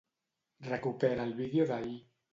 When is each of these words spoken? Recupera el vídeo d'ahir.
Recupera 0.69 1.27
el 1.31 1.37
vídeo 1.43 1.71
d'ahir. 1.73 1.97